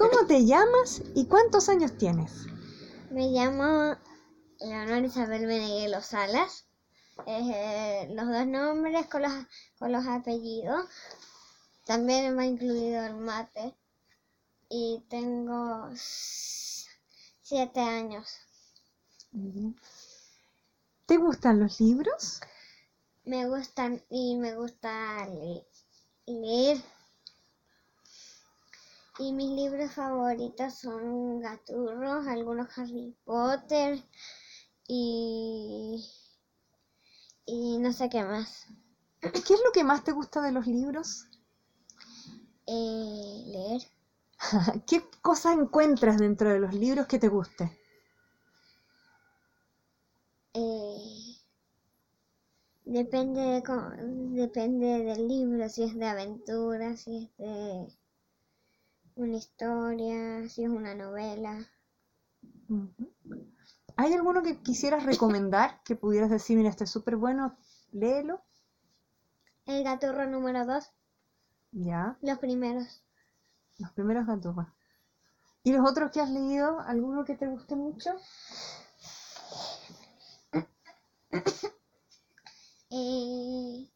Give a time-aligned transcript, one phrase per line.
[0.00, 2.46] ¿Cómo te llamas y cuántos años tienes?
[3.10, 3.98] Me llamo
[4.58, 6.64] Leonor Isabel Meneguelo Salas.
[7.26, 9.32] Eh, los dos nombres con los,
[9.78, 10.86] con los apellidos.
[11.84, 13.76] También me ha incluido el mate.
[14.70, 15.90] Y tengo
[17.42, 18.26] siete años.
[21.04, 22.40] ¿Te gustan los libros?
[23.24, 25.28] Me gustan y me gusta
[26.26, 26.82] leer.
[29.20, 34.02] Y mis libros favoritos son Gaturros, algunos Harry Potter
[34.88, 36.02] y,
[37.44, 38.66] y no sé qué más.
[39.20, 41.26] ¿Qué es lo que más te gusta de los libros?
[42.66, 43.82] Eh, leer.
[44.86, 47.70] ¿Qué cosas encuentras dentro de los libros que te guste?
[50.54, 51.36] Eh,
[52.86, 53.62] depende, de,
[54.40, 57.86] depende del libro, si es de aventura, si es de
[59.20, 61.66] una historia, si es una novela.
[63.96, 67.56] ¿Hay alguno que quisieras recomendar que pudieras decir, mira, este es súper bueno,
[67.92, 68.40] léelo?
[69.66, 70.90] El gaturro número 2.
[71.72, 72.16] Ya.
[72.22, 73.02] Los primeros.
[73.78, 74.66] Los primeros gaturros.
[75.62, 76.80] ¿Y los otros que has leído?
[76.80, 78.10] ¿Alguno que te guste mucho?
[82.92, 83.88] Eh,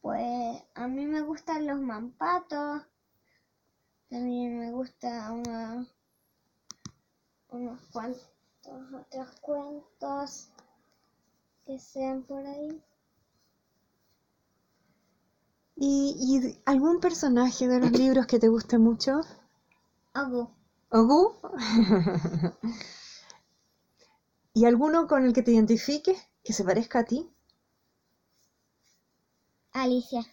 [0.00, 2.82] pues a mí me gustan los mampatos.
[4.08, 5.32] También me gusta
[7.48, 10.48] unos cuantos otros cuentos
[11.64, 12.82] que sean por ahí.
[15.76, 19.20] ¿Y, algún personaje de los libros que te guste mucho?
[20.14, 20.50] Ogu.
[20.90, 21.34] ¿Ogu?
[24.54, 27.30] ¿Y alguno con el que te identifiques, que se parezca a ti?
[29.72, 30.24] Alicia.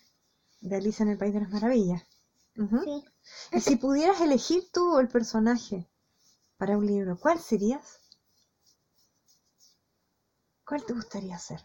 [0.61, 2.12] De Alicia en el País de las Maravillas.
[2.55, 3.03] Sí.
[3.51, 5.87] Y si pudieras elegir tú el personaje
[6.57, 8.01] para un libro, ¿cuál serías?
[10.67, 11.61] ¿Cuál te gustaría ser?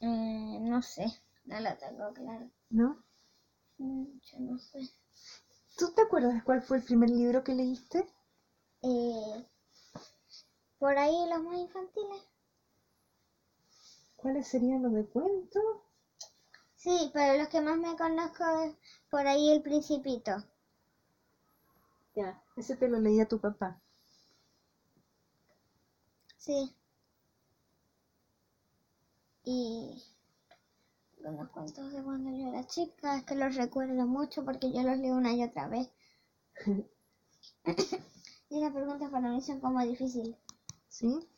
[0.00, 1.04] Eh, no sé,
[1.46, 2.48] no lo tengo claro.
[2.70, 3.04] ¿No?
[3.78, 4.80] Mm, yo no sé.
[5.76, 8.06] ¿Tú te acuerdas cuál fue el primer libro que leíste?
[8.82, 9.44] Eh,
[10.78, 12.22] por ahí los más infantiles.
[14.24, 15.60] ¿Cuáles serían los de cuento?
[16.76, 18.74] Sí, pero los que más me conozco es
[19.10, 20.42] por ahí el principito.
[22.16, 23.78] Ya, ese te lo leía tu papá.
[26.38, 26.74] Sí.
[29.44, 30.02] Y
[31.22, 34.96] unos cuentos de cuando yo era chica, es que los recuerdo mucho porque yo los
[34.96, 35.90] leo una y otra vez.
[38.48, 40.34] y las preguntas para mí son como difíciles.
[40.88, 41.28] ¿Sí?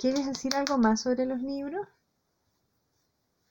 [0.00, 1.86] ¿Quieres decir algo más sobre los libros?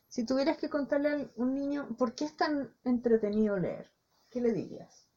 [0.07, 3.91] Si tuvieras que contarle a un niño por qué es tan entretenido leer,
[4.31, 5.07] ¿qué le dirías?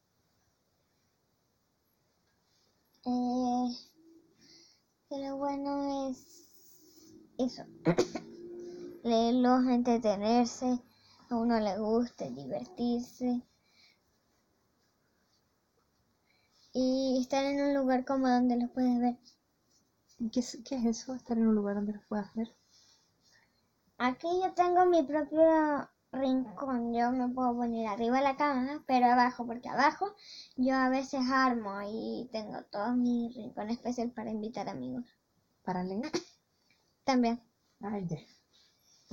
[3.06, 3.68] Eh,
[5.08, 6.46] lo bueno es
[7.38, 7.64] eso,
[9.02, 10.82] leerlos, entretenerse,
[11.30, 13.40] a uno le guste, divertirse
[16.74, 19.16] y estar en un lugar como donde los puedes ver.
[20.32, 21.14] ¿Qué es, ¿Qué es eso?
[21.14, 22.48] Estar en un lugar donde los puedas ver.
[23.98, 26.92] Aquí yo tengo mi propio rincón.
[26.92, 30.14] Yo me puedo poner arriba de la cama, pero abajo, porque abajo
[30.56, 35.04] yo a veces armo y tengo todo mi rincón especial para invitar amigos.
[35.64, 36.10] ¿Para leer?
[37.04, 37.40] También.
[37.80, 38.18] Ay, ya.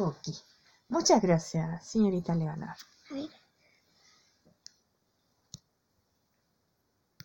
[0.04, 0.30] Ok.
[0.90, 2.76] Muchas gracias, señorita Leonor.
[3.10, 3.30] A ver.